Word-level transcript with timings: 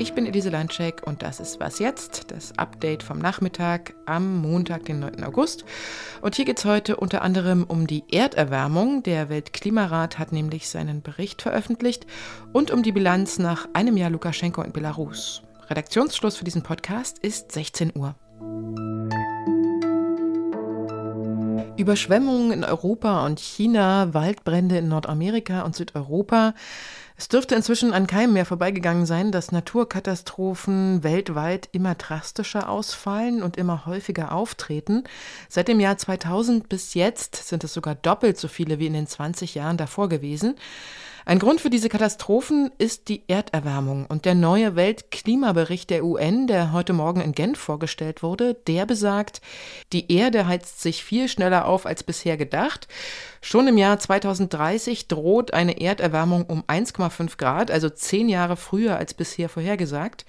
Ich 0.00 0.12
bin 0.12 0.26
Elise 0.26 0.50
Landschek 0.50 1.04
und 1.04 1.22
das 1.22 1.40
ist 1.40 1.58
Was 1.58 1.80
Jetzt, 1.80 2.30
das 2.30 2.56
Update 2.56 3.02
vom 3.02 3.18
Nachmittag 3.18 3.94
am 4.06 4.40
Montag, 4.40 4.84
den 4.84 5.00
9. 5.00 5.24
August. 5.24 5.64
Und 6.20 6.36
hier 6.36 6.44
geht 6.44 6.58
es 6.58 6.64
heute 6.64 6.96
unter 6.96 7.22
anderem 7.22 7.64
um 7.64 7.88
die 7.88 8.04
Erderwärmung. 8.10 9.02
Der 9.02 9.28
Weltklimarat 9.28 10.20
hat 10.20 10.30
nämlich 10.30 10.68
seinen 10.68 11.02
Bericht 11.02 11.42
veröffentlicht 11.42 12.06
und 12.52 12.70
um 12.70 12.84
die 12.84 12.92
Bilanz 12.92 13.40
nach 13.40 13.68
einem 13.72 13.96
Jahr 13.96 14.10
Lukaschenko 14.10 14.62
in 14.62 14.72
Belarus. 14.72 15.42
Redaktionsschluss 15.68 16.36
für 16.36 16.44
diesen 16.44 16.62
Podcast 16.62 17.18
ist 17.18 17.50
16 17.50 17.92
Uhr. 17.96 18.14
Überschwemmungen 21.78 22.50
in 22.50 22.64
Europa 22.64 23.24
und 23.24 23.38
China, 23.38 24.12
Waldbrände 24.12 24.78
in 24.78 24.88
Nordamerika 24.88 25.62
und 25.62 25.76
Südeuropa. 25.76 26.54
Es 27.16 27.28
dürfte 27.28 27.54
inzwischen 27.54 27.92
an 27.92 28.06
keinem 28.06 28.32
mehr 28.32 28.46
vorbeigegangen 28.46 29.06
sein, 29.06 29.32
dass 29.32 29.52
Naturkatastrophen 29.52 31.02
weltweit 31.02 31.68
immer 31.72 31.94
drastischer 31.94 32.68
ausfallen 32.68 33.42
und 33.42 33.56
immer 33.56 33.86
häufiger 33.86 34.32
auftreten. 34.32 35.04
Seit 35.48 35.68
dem 35.68 35.80
Jahr 35.80 35.98
2000 35.98 36.68
bis 36.68 36.94
jetzt 36.94 37.36
sind 37.36 37.64
es 37.64 37.74
sogar 37.74 37.94
doppelt 37.94 38.38
so 38.38 38.48
viele 38.48 38.78
wie 38.78 38.86
in 38.86 38.92
den 38.92 39.06
20 39.06 39.54
Jahren 39.54 39.76
davor 39.76 40.08
gewesen. 40.08 40.56
Ein 41.28 41.40
Grund 41.40 41.60
für 41.60 41.68
diese 41.68 41.90
Katastrophen 41.90 42.70
ist 42.78 43.10
die 43.10 43.22
Erderwärmung 43.28 44.06
und 44.06 44.24
der 44.24 44.34
neue 44.34 44.76
Weltklimabericht 44.76 45.90
der 45.90 46.02
UN, 46.02 46.46
der 46.46 46.72
heute 46.72 46.94
Morgen 46.94 47.20
in 47.20 47.32
Genf 47.32 47.58
vorgestellt 47.58 48.22
wurde, 48.22 48.54
der 48.54 48.86
besagt, 48.86 49.42
die 49.92 50.10
Erde 50.10 50.46
heizt 50.46 50.80
sich 50.80 51.04
viel 51.04 51.28
schneller 51.28 51.66
auf 51.66 51.84
als 51.84 52.02
bisher 52.02 52.38
gedacht. 52.38 52.88
Schon 53.42 53.68
im 53.68 53.76
Jahr 53.76 53.98
2030 53.98 55.06
droht 55.06 55.52
eine 55.52 55.78
Erderwärmung 55.78 56.46
um 56.46 56.62
1,5 56.62 57.36
Grad, 57.36 57.70
also 57.70 57.90
zehn 57.90 58.30
Jahre 58.30 58.56
früher 58.56 58.96
als 58.96 59.12
bisher 59.12 59.50
vorhergesagt. 59.50 60.24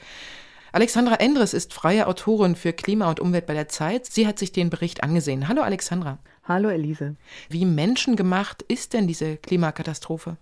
Alexandra 0.74 1.16
Endres 1.16 1.54
ist 1.54 1.74
freie 1.74 2.08
Autorin 2.08 2.58
für 2.58 2.74
Klima 2.74 3.10
und 3.10 3.22
Umwelt 3.22 3.46
bei 3.46 3.54
der 3.54 3.70
Zeit. 3.70 4.06
Sie 4.06 4.28
hat 4.28 4.38
sich 4.38 4.52
den 4.52 4.70
Bericht 4.70 5.02
angesehen. 5.02 5.48
Hallo 5.48 5.62
Alexandra. 5.62 6.20
Hallo 6.44 6.68
Elise. 6.68 7.16
Wie 7.48 7.64
menschengemacht 7.64 8.64
ist 8.64 8.92
denn 8.92 9.08
diese 9.08 9.38
Klimakatastrophe? 9.38 10.36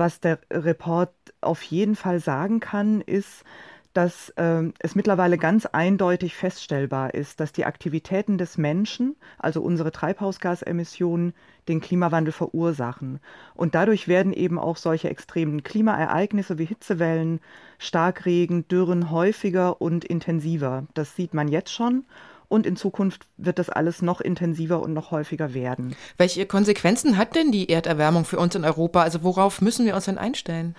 Was 0.00 0.18
der 0.18 0.38
Report 0.50 1.12
auf 1.42 1.60
jeden 1.60 1.94
Fall 1.94 2.20
sagen 2.20 2.58
kann, 2.58 3.02
ist, 3.02 3.44
dass 3.92 4.30
äh, 4.30 4.62
es 4.78 4.94
mittlerweile 4.94 5.36
ganz 5.36 5.66
eindeutig 5.66 6.34
feststellbar 6.34 7.12
ist, 7.12 7.38
dass 7.38 7.52
die 7.52 7.66
Aktivitäten 7.66 8.38
des 8.38 8.56
Menschen, 8.56 9.14
also 9.36 9.60
unsere 9.60 9.92
Treibhausgasemissionen, 9.92 11.34
den 11.68 11.82
Klimawandel 11.82 12.32
verursachen. 12.32 13.20
Und 13.54 13.74
dadurch 13.74 14.08
werden 14.08 14.32
eben 14.32 14.58
auch 14.58 14.78
solche 14.78 15.10
extremen 15.10 15.62
Klimaereignisse 15.62 16.56
wie 16.56 16.64
Hitzewellen, 16.64 17.40
Starkregen, 17.76 18.66
Dürren 18.68 19.10
häufiger 19.10 19.82
und 19.82 20.06
intensiver. 20.06 20.86
Das 20.94 21.14
sieht 21.14 21.34
man 21.34 21.48
jetzt 21.48 21.74
schon. 21.74 22.06
Und 22.50 22.66
in 22.66 22.74
Zukunft 22.74 23.28
wird 23.36 23.60
das 23.60 23.70
alles 23.70 24.02
noch 24.02 24.20
intensiver 24.20 24.82
und 24.82 24.92
noch 24.92 25.12
häufiger 25.12 25.54
werden. 25.54 25.94
Welche 26.18 26.46
Konsequenzen 26.46 27.16
hat 27.16 27.36
denn 27.36 27.52
die 27.52 27.68
Erderwärmung 27.68 28.24
für 28.24 28.40
uns 28.40 28.56
in 28.56 28.64
Europa? 28.64 29.02
Also 29.02 29.22
worauf 29.22 29.60
müssen 29.60 29.86
wir 29.86 29.94
uns 29.94 30.06
denn 30.06 30.18
einstellen? 30.18 30.74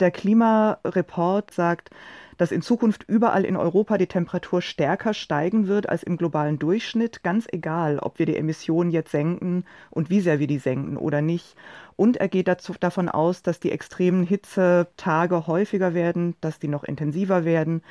Der 0.00 0.10
Klimareport 0.10 1.54
sagt, 1.54 1.90
dass 2.38 2.50
in 2.50 2.60
Zukunft 2.60 3.04
überall 3.06 3.44
in 3.44 3.56
Europa 3.56 3.98
die 3.98 4.08
Temperatur 4.08 4.62
stärker 4.62 5.14
steigen 5.14 5.68
wird 5.68 5.88
als 5.88 6.02
im 6.02 6.16
globalen 6.16 6.58
Durchschnitt, 6.58 7.22
ganz 7.22 7.46
egal, 7.52 8.00
ob 8.00 8.18
wir 8.18 8.26
die 8.26 8.36
Emissionen 8.36 8.90
jetzt 8.90 9.12
senken 9.12 9.64
und 9.90 10.10
wie 10.10 10.20
sehr 10.20 10.40
wir 10.40 10.48
die 10.48 10.58
senken 10.58 10.96
oder 10.96 11.22
nicht. 11.22 11.54
Und 11.94 12.16
er 12.16 12.26
geht 12.26 12.48
dazu, 12.48 12.74
davon 12.80 13.08
aus, 13.08 13.42
dass 13.42 13.60
die 13.60 13.70
extremen 13.70 14.24
Hitzetage 14.24 15.46
häufiger 15.46 15.94
werden, 15.94 16.34
dass 16.40 16.58
die 16.58 16.66
noch 16.66 16.82
intensiver 16.82 17.44
werden. 17.44 17.82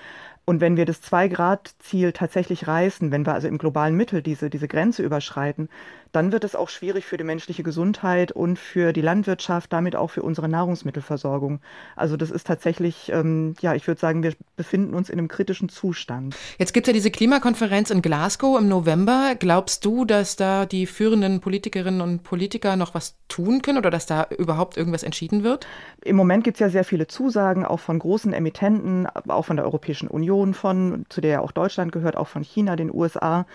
Und 0.46 0.60
wenn 0.60 0.76
wir 0.76 0.86
das 0.86 1.02
2-Grad-Ziel 1.04 2.14
tatsächlich 2.14 2.68
reißen, 2.68 3.12
wenn 3.12 3.26
wir 3.26 3.34
also 3.34 3.48
im 3.48 3.58
globalen 3.58 3.96
Mittel 3.96 4.22
diese, 4.22 4.50
diese 4.50 4.68
Grenze 4.68 5.04
überschreiten, 5.04 5.70
dann 6.12 6.32
wird 6.32 6.44
es 6.44 6.56
auch 6.56 6.70
schwierig 6.70 7.06
für 7.06 7.18
die 7.18 7.24
menschliche 7.24 7.64
Gesundheit 7.64 8.32
und 8.32 8.60
für 8.60 8.94
die 8.94 9.02
Landwirtschaft, 9.02 9.72
damit 9.72 9.96
auch 9.96 10.10
für 10.10 10.24
unsere 10.24 10.50
Nahrungsmittelversorgung. 10.50 11.62
Also 11.96 12.18
das 12.18 12.32
ist 12.32 12.48
tatsächlich, 12.48 13.12
ähm, 13.12 13.56
ja, 13.62 13.76
ich 13.76 13.88
würde 13.88 14.00
sagen, 14.00 14.24
wir 14.24 14.34
befinden 14.56 14.94
uns 14.94 15.10
in 15.10 15.20
einem 15.20 15.28
kritischen 15.28 15.70
Zustand. 15.70 16.36
Jetzt 16.58 16.74
gibt 16.74 16.88
es 16.88 16.90
ja 16.90 16.94
diese 16.94 17.12
Klimakonferenz 17.12 17.90
in 17.90 18.02
Glasgow 18.02 18.60
im 18.60 18.68
November. 18.68 19.36
Glaubst 19.40 19.86
du, 19.86 20.06
dass 20.06 20.36
da 20.36 20.66
die 20.66 20.86
führenden 20.86 21.40
Politikerinnen 21.40 22.02
und 22.02 22.24
Politiker 22.24 22.76
noch 22.76 22.94
was 22.94 23.16
tun 23.28 23.62
können 23.62 23.78
oder 23.78 23.90
dass 23.90 24.06
da 24.06 24.28
überhaupt 24.38 24.78
irgendwas 24.78 25.04
entschieden 25.04 25.44
wird? 25.44 25.66
Im 26.04 26.16
Moment 26.16 26.44
gibt 26.44 26.56
es 26.56 26.60
ja 26.60 26.70
sehr 26.70 26.84
viele 26.84 27.08
Zusagen, 27.08 27.66
auch 27.66 27.80
von 27.80 28.00
großen 28.00 28.34
Emittenten, 28.34 29.08
auch 29.08 29.46
von 29.46 29.56
der 29.56 29.66
Europäischen 29.66 30.08
Union, 30.08 30.54
von, 30.54 31.06
zu 31.10 31.22
der 31.22 31.32
ja 31.32 31.40
auch 31.42 31.52
Deutschland 31.52 31.92
gehört, 31.92 32.18
auch 32.18 32.28
von 32.28 32.44
China, 32.44 32.76
den 32.76 32.94
USA. 32.94 33.46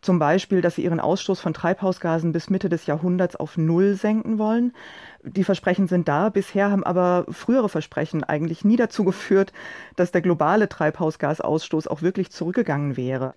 Zum 0.00 0.18
Beispiel, 0.18 0.60
dass 0.60 0.76
sie 0.76 0.84
ihren 0.84 1.00
Ausstoß 1.00 1.40
von 1.40 1.54
Treibhausgasen 1.54 2.32
bis 2.32 2.50
Mitte 2.50 2.68
des 2.68 2.86
Jahrhunderts 2.86 3.34
auf 3.36 3.56
Null 3.56 3.94
senken 3.94 4.38
wollen. 4.38 4.72
Die 5.24 5.42
Versprechen 5.42 5.88
sind 5.88 6.06
da. 6.06 6.28
Bisher 6.28 6.70
haben 6.70 6.84
aber 6.84 7.26
frühere 7.30 7.68
Versprechen 7.68 8.22
eigentlich 8.22 8.64
nie 8.64 8.76
dazu 8.76 9.02
geführt, 9.02 9.52
dass 9.96 10.12
der 10.12 10.22
globale 10.22 10.68
Treibhausgasausstoß 10.68 11.88
auch 11.88 12.02
wirklich 12.02 12.30
zurückgegangen 12.30 12.96
wäre. 12.96 13.34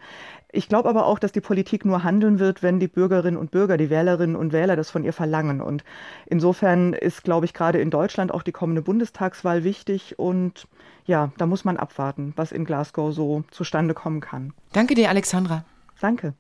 Ich 0.51 0.69
glaube 0.69 0.89
aber 0.89 1.07
auch, 1.07 1.17
dass 1.17 1.31
die 1.31 1.41
Politik 1.41 1.85
nur 1.85 2.03
handeln 2.03 2.37
wird, 2.37 2.61
wenn 2.61 2.79
die 2.79 2.87
Bürgerinnen 2.87 3.37
und 3.37 3.51
Bürger, 3.51 3.77
die 3.77 3.89
Wählerinnen 3.89 4.35
und 4.35 4.53
Wähler 4.53 4.75
das 4.75 4.91
von 4.91 5.03
ihr 5.03 5.13
verlangen. 5.13 5.61
Und 5.61 5.83
insofern 6.27 6.93
ist, 6.93 7.23
glaube 7.23 7.45
ich, 7.45 7.53
gerade 7.53 7.79
in 7.79 7.89
Deutschland 7.89 8.31
auch 8.31 8.43
die 8.43 8.51
kommende 8.51 8.83
Bundestagswahl 8.83 9.63
wichtig. 9.63 10.19
Und 10.19 10.67
ja, 11.05 11.31
da 11.37 11.47
muss 11.47 11.65
man 11.65 11.77
abwarten, 11.77 12.33
was 12.35 12.51
in 12.51 12.65
Glasgow 12.65 13.13
so 13.13 13.43
zustande 13.49 13.95
kommen 13.95 14.19
kann. 14.19 14.53
Danke 14.73 14.93
dir, 14.93 15.09
Alexandra. 15.09 15.65
Danke. 15.99 16.33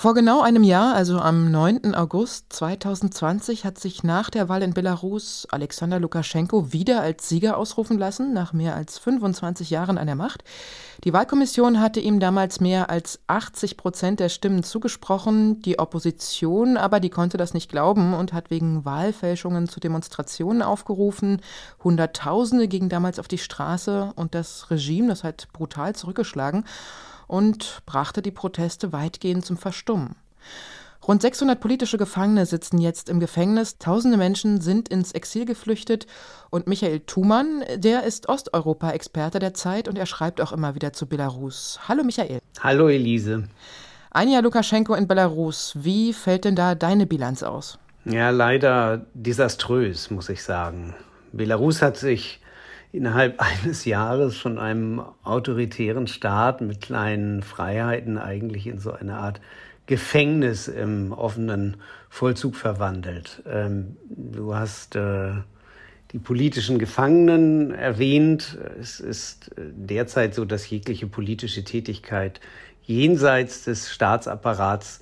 Vor 0.00 0.14
genau 0.14 0.40
einem 0.40 0.62
Jahr, 0.62 0.94
also 0.94 1.18
am 1.18 1.50
9. 1.50 1.94
August 1.94 2.50
2020, 2.54 3.66
hat 3.66 3.78
sich 3.78 4.02
nach 4.02 4.30
der 4.30 4.48
Wahl 4.48 4.62
in 4.62 4.72
Belarus 4.72 5.46
Alexander 5.50 6.00
Lukaschenko 6.00 6.72
wieder 6.72 7.02
als 7.02 7.28
Sieger 7.28 7.58
ausrufen 7.58 7.98
lassen, 7.98 8.32
nach 8.32 8.54
mehr 8.54 8.74
als 8.74 8.98
25 8.98 9.68
Jahren 9.68 9.98
an 9.98 10.06
der 10.06 10.16
Macht. 10.16 10.42
Die 11.04 11.12
Wahlkommission 11.12 11.80
hatte 11.80 12.00
ihm 12.00 12.18
damals 12.18 12.60
mehr 12.60 12.88
als 12.88 13.20
80 13.26 13.76
Prozent 13.76 14.20
der 14.20 14.30
Stimmen 14.30 14.62
zugesprochen. 14.62 15.60
Die 15.60 15.78
Opposition 15.78 16.78
aber, 16.78 16.98
die 16.98 17.10
konnte 17.10 17.36
das 17.36 17.52
nicht 17.52 17.70
glauben 17.70 18.14
und 18.14 18.32
hat 18.32 18.48
wegen 18.50 18.86
Wahlfälschungen 18.86 19.68
zu 19.68 19.80
Demonstrationen 19.80 20.62
aufgerufen. 20.62 21.42
Hunderttausende 21.84 22.68
gingen 22.68 22.88
damals 22.88 23.18
auf 23.18 23.28
die 23.28 23.36
Straße 23.36 24.14
und 24.16 24.34
das 24.34 24.70
Regime, 24.70 25.08
das 25.08 25.24
hat 25.24 25.48
brutal 25.52 25.94
zurückgeschlagen 25.94 26.64
und 27.30 27.82
brachte 27.86 28.22
die 28.22 28.32
Proteste 28.32 28.92
weitgehend 28.92 29.44
zum 29.44 29.56
Verstummen. 29.56 30.16
Rund 31.06 31.22
600 31.22 31.60
politische 31.60 31.96
Gefangene 31.96 32.44
sitzen 32.44 32.78
jetzt 32.78 33.08
im 33.08 33.20
Gefängnis. 33.20 33.78
Tausende 33.78 34.18
Menschen 34.18 34.60
sind 34.60 34.88
ins 34.88 35.12
Exil 35.12 35.44
geflüchtet. 35.44 36.06
Und 36.50 36.66
Michael 36.66 37.00
Thumann, 37.00 37.62
der 37.76 38.02
ist 38.02 38.28
Osteuropa-Experte 38.28 39.38
der 39.38 39.54
Zeit 39.54 39.86
und 39.86 39.96
er 39.96 40.06
schreibt 40.06 40.40
auch 40.40 40.52
immer 40.52 40.74
wieder 40.74 40.92
zu 40.92 41.06
Belarus. 41.06 41.78
Hallo 41.88 42.02
Michael. 42.02 42.40
Hallo 42.58 42.88
Elise. 42.88 43.44
Ein 44.10 44.28
Jahr 44.28 44.42
Lukaschenko 44.42 44.94
in 44.94 45.06
Belarus. 45.06 45.72
Wie 45.76 46.12
fällt 46.12 46.44
denn 46.44 46.56
da 46.56 46.74
deine 46.74 47.06
Bilanz 47.06 47.44
aus? 47.44 47.78
Ja, 48.04 48.30
leider 48.30 49.06
desaströs, 49.14 50.10
muss 50.10 50.28
ich 50.28 50.42
sagen. 50.42 50.94
Belarus 51.32 51.80
hat 51.80 51.96
sich 51.96 52.40
innerhalb 52.92 53.40
eines 53.64 53.84
Jahres 53.84 54.36
von 54.36 54.58
einem 54.58 55.02
autoritären 55.22 56.06
Staat 56.06 56.60
mit 56.60 56.80
kleinen 56.80 57.42
Freiheiten 57.42 58.18
eigentlich 58.18 58.66
in 58.66 58.78
so 58.78 58.92
eine 58.92 59.16
Art 59.16 59.40
Gefängnis 59.86 60.68
im 60.68 61.12
offenen 61.12 61.78
Vollzug 62.08 62.54
verwandelt. 62.54 63.42
Ähm, 63.46 63.96
du 64.08 64.54
hast 64.54 64.94
äh, 64.94 65.32
die 66.12 66.18
politischen 66.18 66.78
Gefangenen 66.78 67.72
erwähnt. 67.72 68.58
Es 68.80 69.00
ist 69.00 69.50
derzeit 69.56 70.34
so, 70.34 70.44
dass 70.44 70.70
jegliche 70.70 71.06
politische 71.06 71.64
Tätigkeit 71.64 72.40
jenseits 72.82 73.64
des 73.64 73.90
Staatsapparats 73.90 75.00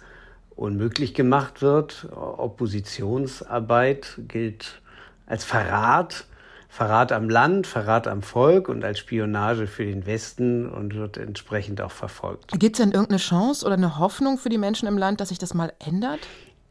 unmöglich 0.56 1.14
gemacht 1.14 1.62
wird. 1.62 2.08
Oppositionsarbeit 2.12 4.20
gilt 4.28 4.82
als 5.26 5.44
Verrat 5.44 6.26
Verrat 6.68 7.12
am 7.12 7.28
Land, 7.28 7.66
Verrat 7.66 8.06
am 8.06 8.22
Volk 8.22 8.68
und 8.68 8.84
als 8.84 8.98
Spionage 8.98 9.66
für 9.66 9.84
den 9.84 10.06
Westen 10.06 10.68
und 10.68 10.94
wird 10.94 11.16
entsprechend 11.16 11.80
auch 11.80 11.90
verfolgt. 11.90 12.52
Gibt 12.58 12.78
es 12.78 12.84
denn 12.84 12.92
irgendeine 12.92 13.18
Chance 13.18 13.64
oder 13.64 13.74
eine 13.74 13.98
Hoffnung 13.98 14.38
für 14.38 14.50
die 14.50 14.58
Menschen 14.58 14.86
im 14.86 14.98
Land, 14.98 15.20
dass 15.20 15.30
sich 15.30 15.38
das 15.38 15.54
mal 15.54 15.72
ändert? 15.84 16.20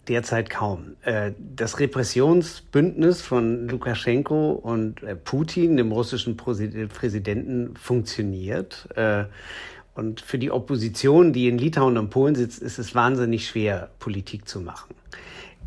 Derzeit 0.08 0.50
kaum. 0.50 0.96
Äh, 1.02 1.32
das 1.38 1.80
Repressionsbündnis 1.80 3.22
von 3.22 3.68
Lukaschenko 3.68 4.52
und 4.52 5.04
äh, 5.04 5.16
Putin, 5.16 5.76
dem 5.76 5.92
russischen 5.92 6.38
Präsidenten, 6.38 7.76
funktioniert. 7.76 8.88
Äh, 8.96 9.26
und 9.96 10.22
für 10.22 10.38
die 10.38 10.52
Opposition, 10.52 11.34
die 11.34 11.48
in 11.48 11.58
Litauen 11.58 11.98
und 11.98 12.12
Polen 12.12 12.36
sitzt, 12.36 12.62
ist 12.62 12.78
es 12.78 12.94
wahnsinnig 12.94 13.48
schwer, 13.48 13.90
Politik 14.00 14.48
zu 14.48 14.62
machen. 14.62 14.94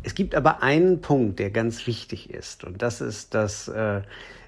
Es 0.03 0.15
gibt 0.15 0.35
aber 0.35 0.63
einen 0.63 1.01
Punkt, 1.01 1.39
der 1.39 1.51
ganz 1.51 1.85
wichtig 1.87 2.29
ist. 2.29 2.63
Und 2.63 2.81
das 2.81 3.01
ist, 3.01 3.33
dass 3.33 3.67
äh, 3.67 4.01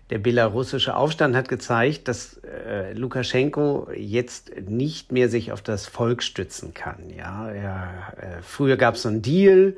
der 0.09 0.19
belarussische 0.19 0.95
Aufstand 0.95 1.35
hat 1.35 1.47
gezeigt, 1.47 2.07
dass 2.07 2.39
äh, 2.43 2.93
Lukaschenko 2.93 3.89
jetzt 3.95 4.51
nicht 4.67 5.11
mehr 5.11 5.29
sich 5.29 5.51
auf 5.51 5.61
das 5.61 5.87
Volk 5.87 6.23
stützen 6.23 6.73
kann. 6.73 7.09
Ja, 7.15 7.49
er, 7.49 8.13
äh, 8.17 8.41
früher 8.41 8.77
gab 8.77 8.95
es 8.95 9.03
so 9.03 9.09
einen 9.09 9.21
Deal. 9.21 9.75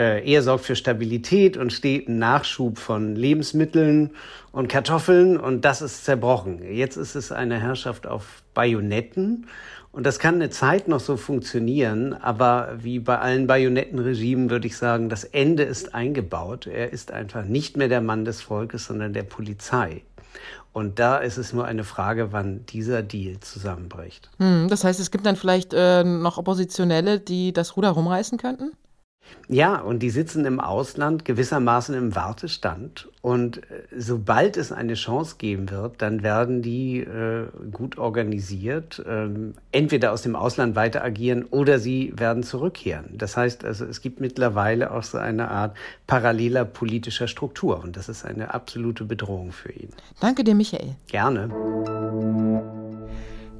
Äh, 0.00 0.32
er 0.32 0.42
sorgt 0.42 0.64
für 0.64 0.76
Stabilität 0.76 1.58
und 1.58 1.74
steten 1.74 2.18
Nachschub 2.18 2.78
von 2.78 3.16
Lebensmitteln 3.16 4.10
und 4.50 4.68
Kartoffeln 4.68 5.38
und 5.38 5.66
das 5.66 5.82
ist 5.82 6.06
zerbrochen. 6.06 6.62
Jetzt 6.72 6.96
ist 6.96 7.16
es 7.16 7.32
eine 7.32 7.60
Herrschaft 7.60 8.06
auf 8.06 8.42
Bajonetten 8.54 9.46
und 9.92 10.06
das 10.06 10.18
kann 10.18 10.36
eine 10.36 10.48
Zeit 10.48 10.88
noch 10.88 11.00
so 11.00 11.18
funktionieren, 11.18 12.14
aber 12.14 12.78
wie 12.78 12.98
bei 12.98 13.18
allen 13.18 13.46
Bajonettenregimen 13.46 14.48
würde 14.48 14.68
ich 14.68 14.78
sagen, 14.78 15.10
das 15.10 15.24
Ende 15.24 15.64
ist 15.64 15.94
eingebaut. 15.94 16.66
Er 16.66 16.94
ist 16.94 17.12
einfach 17.12 17.44
nicht 17.44 17.76
mehr 17.76 17.88
der 17.88 18.00
Mann 18.00 18.24
des 18.24 18.40
Volkes, 18.40 18.86
sondern 18.86 19.12
der 19.12 19.24
Polizei. 19.24 20.02
Und 20.72 20.98
da 20.98 21.18
ist 21.18 21.36
es 21.36 21.52
nur 21.52 21.66
eine 21.66 21.84
Frage, 21.84 22.32
wann 22.32 22.64
dieser 22.64 23.02
Deal 23.02 23.40
zusammenbricht. 23.40 24.30
Hm, 24.38 24.68
das 24.70 24.82
heißt, 24.82 24.98
es 24.98 25.10
gibt 25.10 25.26
dann 25.26 25.36
vielleicht 25.36 25.74
äh, 25.74 26.04
noch 26.04 26.38
Oppositionelle, 26.38 27.20
die 27.20 27.52
das 27.52 27.76
Ruder 27.76 27.90
rumreißen 27.90 28.38
könnten? 28.38 28.72
Ja, 29.48 29.80
und 29.80 29.98
die 29.98 30.10
sitzen 30.10 30.44
im 30.44 30.60
Ausland 30.60 31.24
gewissermaßen 31.24 31.94
im 31.96 32.14
Wartestand. 32.14 33.08
Und 33.20 33.58
äh, 33.58 33.82
sobald 33.96 34.56
es 34.56 34.70
eine 34.70 34.94
Chance 34.94 35.36
geben 35.38 35.70
wird, 35.70 36.00
dann 36.02 36.22
werden 36.22 36.62
die 36.62 37.00
äh, 37.00 37.46
gut 37.72 37.98
organisiert, 37.98 39.02
ähm, 39.08 39.54
entweder 39.72 40.12
aus 40.12 40.22
dem 40.22 40.36
Ausland 40.36 40.76
weiter 40.76 41.02
agieren 41.02 41.44
oder 41.44 41.80
sie 41.80 42.12
werden 42.16 42.44
zurückkehren. 42.44 43.18
Das 43.18 43.36
heißt 43.36 43.64
also, 43.64 43.84
es 43.84 44.00
gibt 44.00 44.20
mittlerweile 44.20 44.92
auch 44.92 45.02
so 45.02 45.18
eine 45.18 45.50
Art 45.50 45.76
paralleler 46.06 46.64
politischer 46.64 47.26
Struktur. 47.26 47.82
Und 47.82 47.96
das 47.96 48.08
ist 48.08 48.24
eine 48.24 48.54
absolute 48.54 49.04
Bedrohung 49.04 49.50
für 49.50 49.72
ihn. 49.72 49.90
Danke 50.20 50.44
dir, 50.44 50.54
Michael. 50.54 50.94
Gerne. 51.08 51.50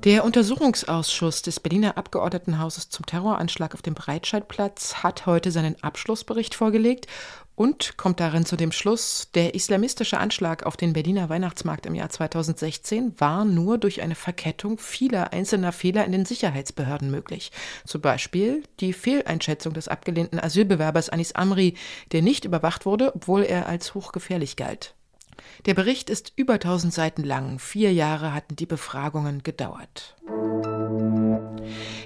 Der 0.05 0.25
Untersuchungsausschuss 0.25 1.43
des 1.43 1.61
Berliner 1.61 1.99
Abgeordnetenhauses 1.99 2.88
zum 2.88 3.05
Terroranschlag 3.05 3.75
auf 3.75 3.82
dem 3.82 3.93
Breitscheidplatz 3.93 4.94
hat 5.02 5.26
heute 5.26 5.50
seinen 5.50 5.76
Abschlussbericht 5.82 6.55
vorgelegt 6.55 7.06
und 7.55 7.99
kommt 7.99 8.19
darin 8.19 8.47
zu 8.47 8.56
dem 8.56 8.73
Schluss, 8.73 9.29
der 9.35 9.55
islamistische 9.55 10.17
Anschlag 10.17 10.64
auf 10.64 10.79
den 10.79 10.94
Berliner 10.94 11.29
Weihnachtsmarkt 11.29 11.85
im 11.85 11.94
Jahr 11.94 12.08
2016 12.08 13.20
war 13.20 13.44
nur 13.44 13.76
durch 13.76 14.00
eine 14.00 14.14
Verkettung 14.14 14.79
vieler 14.79 15.35
einzelner 15.35 15.70
Fehler 15.70 16.06
in 16.06 16.12
den 16.12 16.25
Sicherheitsbehörden 16.25 17.11
möglich. 17.11 17.52
Zum 17.85 18.00
Beispiel 18.00 18.62
die 18.81 18.94
Fehleinschätzung 18.94 19.75
des 19.75 19.88
abgelehnten 19.88 20.41
Asylbewerbers 20.41 21.11
Anis 21.11 21.32
Amri, 21.32 21.75
der 22.12 22.23
nicht 22.23 22.47
überwacht 22.47 22.87
wurde, 22.87 23.14
obwohl 23.14 23.43
er 23.43 23.67
als 23.67 23.93
hochgefährlich 23.93 24.56
galt. 24.56 24.94
Der 25.66 25.75
Bericht 25.75 26.10
ist 26.10 26.32
über 26.37 26.54
1000 26.54 26.92
Seiten 26.92 27.25
lang. 27.25 27.58
Vier 27.58 27.92
Jahre 27.92 28.32
hatten 28.34 28.56
die 28.56 28.66
Befragungen 28.66 29.42
gedauert. 29.42 30.16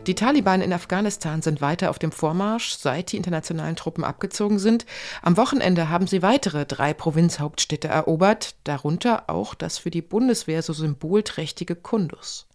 Die 0.06 0.14
Taliban 0.14 0.60
in 0.60 0.72
Afghanistan 0.72 1.40
sind 1.40 1.60
weiter 1.60 1.88
auf 1.90 1.98
dem 1.98 2.12
Vormarsch, 2.12 2.75
seit 2.75 3.12
die 3.12 3.16
internationalen 3.16 3.76
Truppen 3.76 4.04
abgezogen 4.04 4.58
sind. 4.58 4.84
Am 5.22 5.36
Wochenende 5.36 5.88
haben 5.88 6.06
sie 6.06 6.22
weitere 6.22 6.66
drei 6.66 6.92
Provinzhauptstädte 6.92 7.88
erobert, 7.88 8.54
darunter 8.64 9.31
auch 9.31 9.54
das 9.54 9.78
für 9.78 9.90
die 9.90 10.02
Bundeswehr 10.02 10.62
so 10.62 10.72
symbolträchtige 10.72 11.75
Kundus. 11.75 12.46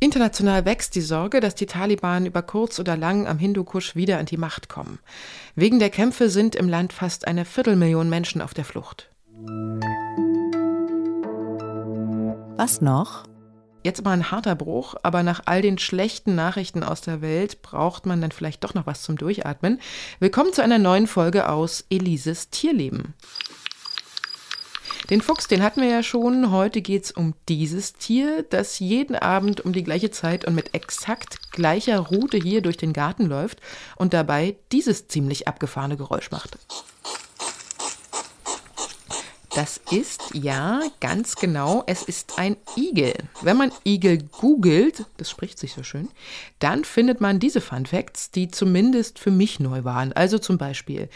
International 0.00 0.64
wächst 0.64 0.94
die 0.94 1.00
Sorge, 1.00 1.40
dass 1.40 1.54
die 1.54 1.66
Taliban 1.66 2.26
über 2.26 2.42
kurz 2.42 2.78
oder 2.78 2.96
lang 2.96 3.26
am 3.26 3.38
Hindukusch 3.38 3.96
wieder 3.96 4.18
an 4.18 4.26
die 4.26 4.36
Macht 4.36 4.68
kommen. 4.68 4.98
Wegen 5.54 5.78
der 5.78 5.90
Kämpfe 5.90 6.28
sind 6.28 6.54
im 6.54 6.68
Land 6.68 6.92
fast 6.92 7.26
eine 7.26 7.44
Viertelmillion 7.44 8.08
Menschen 8.08 8.40
auf 8.40 8.54
der 8.54 8.64
Flucht. 8.64 9.10
Was 12.56 12.80
noch? 12.80 13.24
Jetzt 13.84 14.04
mal 14.04 14.10
ein 14.10 14.32
harter 14.32 14.56
Bruch, 14.56 14.96
aber 15.04 15.22
nach 15.22 15.42
all 15.46 15.62
den 15.62 15.78
schlechten 15.78 16.34
Nachrichten 16.34 16.82
aus 16.82 17.02
der 17.02 17.20
Welt 17.20 17.62
braucht 17.62 18.04
man 18.04 18.20
dann 18.20 18.32
vielleicht 18.32 18.64
doch 18.64 18.74
noch 18.74 18.86
was 18.86 19.02
zum 19.02 19.16
Durchatmen. 19.16 19.80
Willkommen 20.18 20.52
zu 20.52 20.62
einer 20.62 20.78
neuen 20.78 21.06
Folge 21.06 21.48
aus 21.48 21.84
Elises 21.88 22.50
Tierleben. 22.50 23.14
Den 25.10 25.22
Fuchs, 25.22 25.46
den 25.46 25.62
hatten 25.62 25.80
wir 25.80 25.88
ja 25.88 26.02
schon. 26.02 26.50
Heute 26.50 26.82
geht 26.82 27.04
es 27.04 27.12
um 27.12 27.34
dieses 27.48 27.94
Tier, 27.94 28.44
das 28.50 28.80
jeden 28.80 29.16
Abend 29.16 29.60
um 29.60 29.72
die 29.72 29.84
gleiche 29.84 30.10
Zeit 30.10 30.44
und 30.44 30.54
mit 30.54 30.74
exakt 30.74 31.52
gleicher 31.52 32.00
Route 32.00 32.36
hier 32.36 32.60
durch 32.60 32.76
den 32.76 32.92
Garten 32.92 33.26
läuft 33.26 33.60
und 33.96 34.12
dabei 34.12 34.56
dieses 34.72 35.06
ziemlich 35.06 35.48
abgefahrene 35.48 35.96
Geräusch 35.96 36.30
macht. 36.30 36.58
Das 39.58 39.80
ist 39.90 40.22
ja 40.34 40.82
ganz 41.00 41.34
genau, 41.34 41.82
es 41.88 42.04
ist 42.04 42.38
ein 42.38 42.56
Igel. 42.76 43.12
Wenn 43.42 43.56
man 43.56 43.72
Igel 43.84 44.18
googelt, 44.18 45.04
das 45.16 45.30
spricht 45.30 45.58
sich 45.58 45.72
so 45.72 45.82
schön, 45.82 46.10
dann 46.60 46.84
findet 46.84 47.20
man 47.20 47.40
diese 47.40 47.60
Fun 47.60 47.84
Facts, 47.84 48.30
die 48.30 48.52
zumindest 48.52 49.18
für 49.18 49.32
mich 49.32 49.58
neu 49.58 49.82
waren. 49.82 50.12
Also 50.12 50.38
zum 50.38 50.58
Beispiel, 50.58 51.08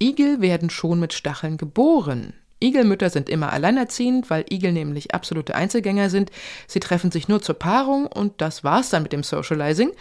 Igel 0.00 0.40
werden 0.40 0.70
schon 0.70 1.00
mit 1.00 1.12
Stacheln 1.12 1.58
geboren. 1.58 2.32
Igelmütter 2.62 3.10
sind 3.10 3.28
immer 3.28 3.52
alleinerziehend, 3.52 4.30
weil 4.30 4.44
Igel 4.50 4.72
nämlich 4.72 5.14
absolute 5.14 5.54
Einzelgänger 5.54 6.08
sind. 6.08 6.30
Sie 6.66 6.80
treffen 6.80 7.10
sich 7.10 7.28
nur 7.28 7.42
zur 7.42 7.58
Paarung 7.58 8.06
und 8.06 8.40
das 8.40 8.64
war's 8.64 8.90
dann 8.90 9.02
mit 9.02 9.12
dem 9.12 9.22
Socializing. 9.22 9.92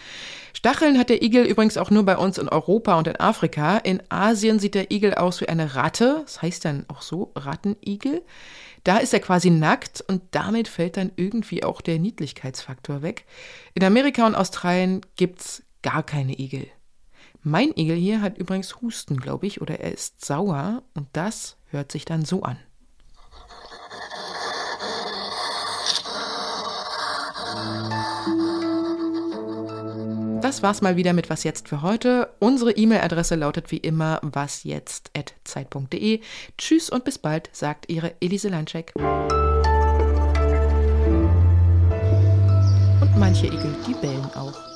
Stacheln 0.53 0.97
hat 0.97 1.09
der 1.09 1.23
Igel 1.23 1.45
übrigens 1.45 1.77
auch 1.77 1.89
nur 1.89 2.03
bei 2.03 2.17
uns 2.17 2.37
in 2.37 2.49
Europa 2.49 2.97
und 2.97 3.07
in 3.07 3.19
Afrika. 3.19 3.77
In 3.77 4.01
Asien 4.09 4.59
sieht 4.59 4.75
der 4.75 4.91
Igel 4.91 5.15
aus 5.15 5.41
wie 5.41 5.49
eine 5.49 5.75
Ratte. 5.75 6.21
Das 6.23 6.41
heißt 6.41 6.65
dann 6.65 6.85
auch 6.87 7.01
so 7.01 7.31
Rattenigel. 7.35 8.21
Da 8.83 8.97
ist 8.97 9.13
er 9.13 9.19
quasi 9.19 9.49
nackt 9.49 10.03
und 10.07 10.21
damit 10.31 10.67
fällt 10.67 10.97
dann 10.97 11.11
irgendwie 11.15 11.63
auch 11.63 11.81
der 11.81 11.99
Niedlichkeitsfaktor 11.99 13.01
weg. 13.01 13.25
In 13.73 13.83
Amerika 13.83 14.25
und 14.25 14.35
Australien 14.35 15.01
gibt's 15.15 15.63
gar 15.83 16.03
keine 16.03 16.39
Igel. 16.39 16.67
Mein 17.43 17.71
Igel 17.75 17.95
hier 17.95 18.21
hat 18.21 18.37
übrigens 18.37 18.81
Husten, 18.81 19.17
glaube 19.17 19.47
ich, 19.47 19.61
oder 19.61 19.79
er 19.79 19.91
ist 19.91 20.23
sauer 20.23 20.83
und 20.93 21.07
das 21.13 21.57
hört 21.71 21.91
sich 21.91 22.05
dann 22.05 22.25
so 22.25 22.43
an. 22.43 22.57
Das 30.41 30.63
war's 30.63 30.81
mal 30.81 30.95
wieder 30.97 31.13
mit 31.13 31.29
Was 31.29 31.43
jetzt 31.43 31.69
für 31.69 31.81
heute. 31.81 32.33
Unsere 32.39 32.71
E-Mail-Adresse 32.71 33.35
lautet 33.35 33.71
wie 33.71 33.77
immer 33.77 34.19
wasjetzt.zeit.de. 34.23 36.19
Tschüss 36.57 36.89
und 36.89 37.05
bis 37.05 37.19
bald, 37.19 37.49
sagt 37.53 37.89
Ihre 37.89 38.15
Elise 38.19 38.49
Landscheck. 38.49 38.91
Und 42.99 43.17
manche 43.17 43.45
Igel, 43.47 43.75
die 43.87 43.93
bellen 43.93 44.25
auch. 44.35 44.70